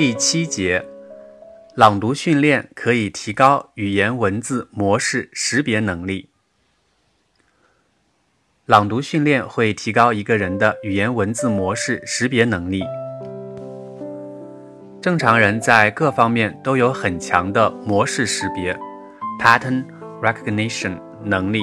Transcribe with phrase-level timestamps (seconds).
[0.00, 0.82] 第七节，
[1.74, 6.30] 朗读训练可以提高语言文字模式识别能力。
[8.64, 12.82] 朗读训练会提高一个人的语言文字模式识别能力。
[15.02, 18.74] 正常人在各方面都有很强的模式识别
[19.38, 19.84] （pattern
[20.22, 21.62] recognition） 能力，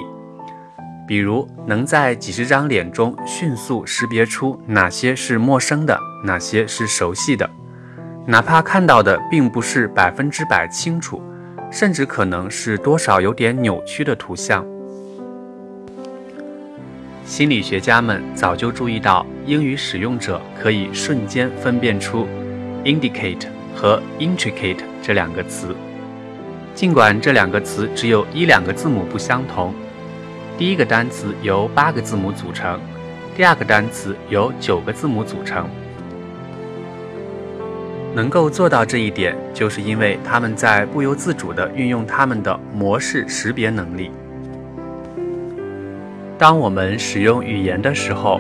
[1.08, 7.50] 比如能在几十张脸中迅速识别出哪些是陌生的，哪些是熟悉的。
[8.30, 11.24] 哪怕看到的并不是百分之百清楚，
[11.72, 14.66] 甚至可能是多少有点扭曲的图像。
[17.24, 22.28] 心理学家们早就注意到，英语使用者可以瞬间分辨出
[22.84, 25.74] “indicate” 和 “intricate” 这两个词，
[26.76, 29.74] 尽管这两个词只有一两个字母不相同。
[30.58, 32.78] 第一个单词由八个字母组成，
[33.38, 35.66] 第二个单词由九个字母组成。
[38.14, 44.12] 能够做到这一点，就是因为他们在不由自主地运用他们的模式识别能力。
[46.38, 48.40] 当我们使用语言的时候，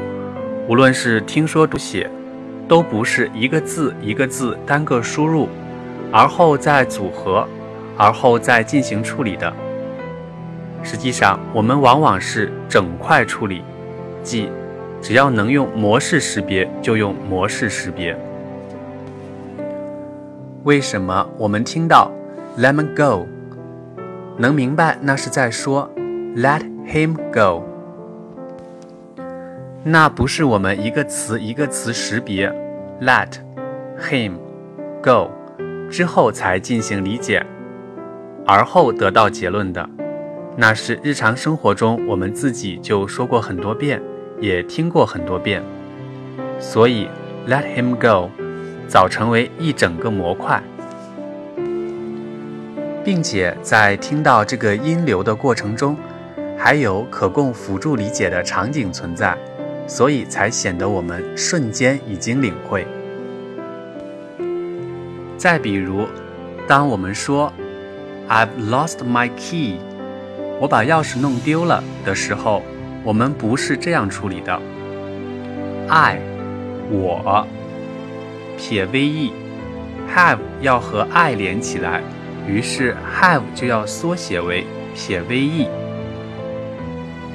[0.67, 2.09] 无论是听说读写，
[2.67, 5.47] 都不是一个字一个字单个输入，
[6.11, 7.47] 而后再组合，
[7.97, 9.51] 而后再进行处理的。
[10.83, 13.63] 实际上，我们往往是整块处理，
[14.21, 14.49] 即
[15.01, 18.17] 只要能用模式识别，就用模式识别。
[20.67, 22.11] 为什么我们听到
[22.57, 23.25] "Let me go"，
[24.37, 25.89] 能明白那是在说
[26.35, 27.63] "Let him go"？
[29.85, 32.53] 那不是我们一个词一个词识别
[32.99, 33.35] "Let
[33.97, 34.33] him
[35.01, 35.31] go"
[35.89, 37.45] 之后才进行理解，
[38.45, 39.89] 而后得到结论的。
[40.57, 44.01] 那是日常生活中我们自己就说过很多遍，
[44.41, 45.63] 也听过很多遍。
[46.59, 47.07] 所以
[47.47, 48.29] "Let him go"。
[48.87, 50.61] 早成为一整个模块，
[53.03, 55.95] 并且在听到这个音流的过程中，
[56.57, 59.37] 还有可供辅助理解的场景存在，
[59.87, 62.87] 所以才显得我们瞬间已经领会。
[65.37, 66.07] 再比如，
[66.67, 67.51] 当我们说
[68.29, 69.79] "I've lost my key"，
[70.59, 72.63] 我把钥匙弄丢了的时候，
[73.03, 74.59] 我们不是这样处理的
[75.89, 76.19] ：I，
[76.89, 77.45] 我。
[78.57, 82.01] 撇 ve，have 要和 I 连起来，
[82.47, 85.67] 于是 have 就要缩写为撇 ve。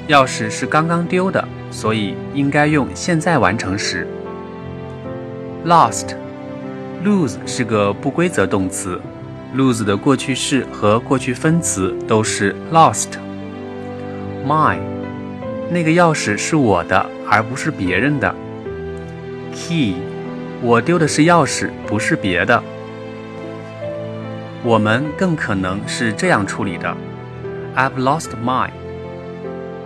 [0.09, 4.05] 钥匙是刚刚丢的，所以应该用现在完成时。
[5.65, 8.99] lost，lose 是个不规则动词
[9.55, 13.11] ，lose 的过去式和过去分词都是 lost。
[14.45, 14.77] my，
[15.71, 18.35] 那个钥匙是我的，而不是别人的。
[19.55, 19.95] key。
[20.65, 22.63] 我丢的是钥匙，不是别的。
[24.63, 26.95] 我们更可能是这样处理的
[27.75, 28.69] ：I've lost my。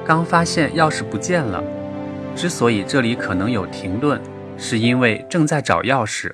[0.06, 1.64] 刚发现钥匙不见了。
[2.36, 4.22] 之所以这里可能有停顿，
[4.56, 6.32] 是因为正在找钥匙。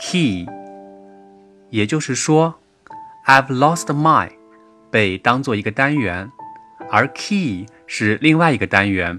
[0.00, 0.46] Key，
[1.70, 2.54] 也就是说
[3.26, 4.30] ，I've lost my
[4.88, 6.30] 被当做一个单元，
[6.92, 9.18] 而 key 是另外一个单元。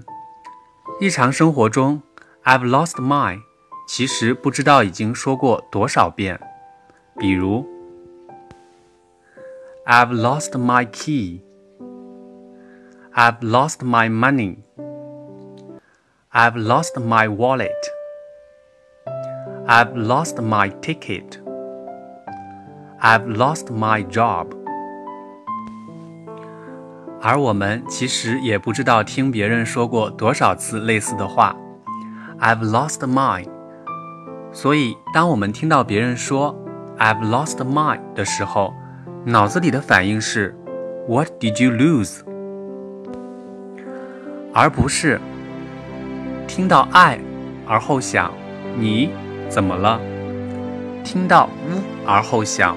[0.98, 2.00] 日常生活中
[2.44, 3.40] ，I've lost my。
[3.87, 6.39] 其实不知道已经说过多少遍，
[7.17, 7.65] 比如，
[9.85, 14.57] I've lost my key。I've lost my money.
[16.31, 17.69] I've lost my wallet.
[19.67, 21.39] I've lost my ticket.
[22.99, 24.47] I've lost my job.
[27.21, 31.55] 而我们其实也不知道听别人说过多少次类似的话。
[32.39, 33.47] I've lost mine.
[34.50, 36.56] 所以，当我们听到别人说
[36.98, 38.72] "I've lost mine" 的时候，
[39.24, 40.56] 脑子里的反应是
[41.06, 42.20] "What did you lose"，
[44.52, 45.20] 而不是
[46.46, 47.20] 听到 "I"
[47.66, 48.32] 而后想
[48.76, 49.10] 你
[49.48, 50.00] 怎么了？
[51.04, 52.74] 听到 "w" 而后想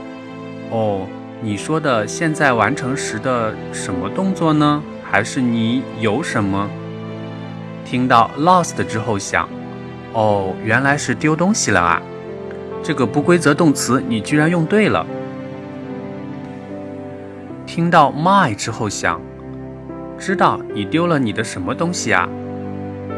[0.69, 1.07] 哦，
[1.41, 4.83] 你说的现在完成时的什么动作呢？
[5.09, 6.69] 还是你有什么？
[7.85, 9.47] 听到 "lost" 之后想。
[10.13, 12.01] 哦，原来是丢东西了啊！
[12.83, 15.05] 这个不规则动词你居然用对了。
[17.65, 19.21] 听到 my 之后想，
[20.17, 22.27] 知道你丢了你的什么东西啊？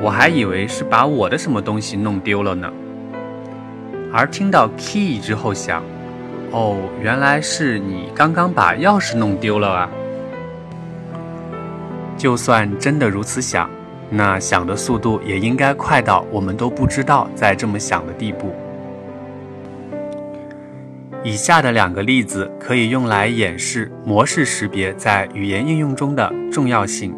[0.02, 2.72] 我还以为是把我的什么东西弄丢了呢。
[4.12, 5.82] 而听到 key 之后想，
[6.52, 9.90] 哦，原来是你刚刚把钥匙弄丢了啊！
[12.16, 13.68] 就算真的如此想。
[14.16, 18.54] 那想的速度也应该快到我们都不知道在这么想的地步。
[21.24, 27.16] 以下的两个例子可以用来演示模式识别在语言应用中的重要性。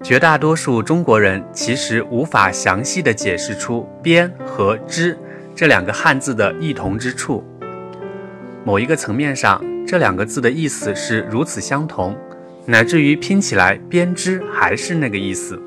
[0.00, 5.18] 绝大多数中国人其实无法详细的解释出“编”和“织”
[5.56, 7.42] 这两个汉字的异同之处。
[8.64, 12.16] 某一个层面上，这两个字的意思是如此相同，
[12.64, 15.60] 乃至于拼起来“编织”还是那个意思。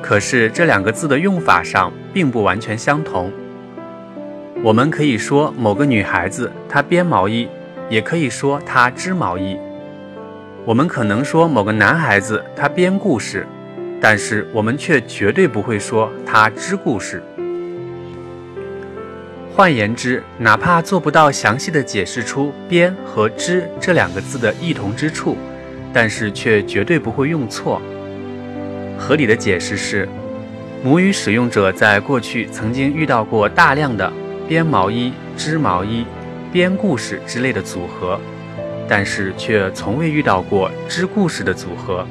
[0.00, 3.32] 可是这两个字的用法上并不完全相同。
[4.62, 7.48] 我们可以说某个女孩子她编毛衣，
[7.88, 9.56] 也可以说她织毛衣。
[10.64, 13.46] 我们可能说某个男孩子他编故事，
[14.00, 17.22] 但是我们却绝对不会说他织故事。
[19.58, 25.36] 换言之，哪怕做不到详细的解释出“编”和“织”这两个字的异同之处，
[25.92, 27.82] 但是却绝对不会用错。
[28.96, 30.08] 合理的解释是，
[30.84, 34.12] 母语使用者在过去曾经遇到过大量的。
[34.46, 36.06] 编毛衣、织毛衣、
[36.52, 38.16] 编故事之类的组合，
[38.88, 42.06] 但是却从未遇到过织故事的组合，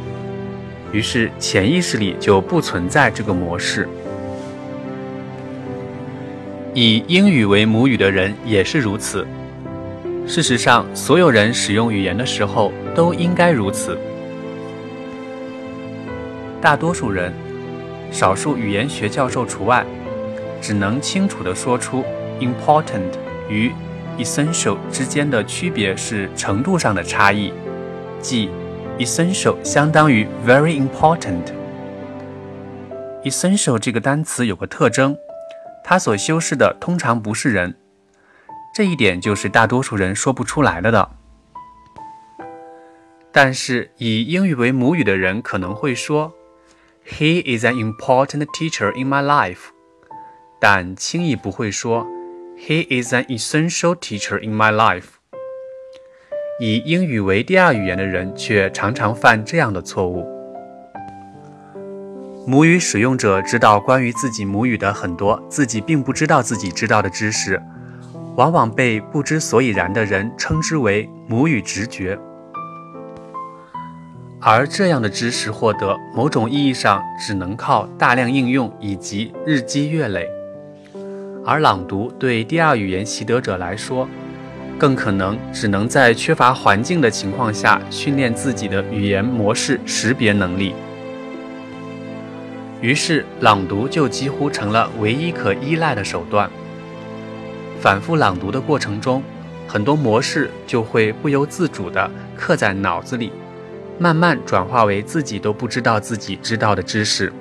[0.92, 3.88] 于是潜意识里就不存在这个模式。
[6.79, 9.25] 以英语为母语的人也是如此。
[10.27, 13.97] 事实上，所有人使用语言的时候都应该如此。
[16.62, 17.33] 大多数人，
[18.12, 19.83] 少数语言学教授除外，
[20.62, 22.06] 只能清楚地说出。
[22.39, 23.09] Important
[23.50, 23.71] 与
[24.19, 27.51] essential 之间的区别是程度上的差异，
[28.21, 28.51] 即
[29.00, 31.41] essential 相当于 very important。
[33.24, 35.18] essential 这个单词有个特征，
[35.89, 37.78] 它所修饰的通常不是人，
[38.75, 41.12] 这一点就是大多数人说不出来了的。
[43.31, 46.34] 但是以英语为母语的人可能会说
[47.07, 49.69] ，He is an important teacher in my life，
[50.60, 52.06] 但轻易不会说。
[52.57, 55.06] He is an essential teacher in my life。
[56.60, 60.37] 以英语为第二语言的人却常常犯这样的错误。
[62.50, 67.62] 母语使用者知道关于自己母语的很多自己并不知道自己知道的知识，
[68.38, 72.18] 往往被不知所以然的人称之为母语直觉。
[74.40, 80.26] 而这样的知识获得，某种意义上只能靠大量应用以及日积月累。
[81.46, 84.08] 而朗读对第二语言习得者来说，
[84.80, 90.74] 更可能只能在缺乏环境的情况下训练自己的语言模式识别能力。
[92.79, 96.50] 于是，朗读就几乎成了唯一可依赖的手段。
[97.81, 99.24] 反复朗读的过程中，
[99.68, 103.31] 很多模式就会不由自主地刻在脑子里，
[103.97, 107.33] 慢慢转化为自己都不知道自己知道的知识。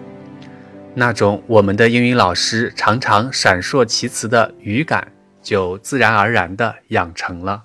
[0.94, 5.12] 那种我们的英语老师常常闪烁其词的语感，
[5.42, 7.64] 就自然而然地养成了。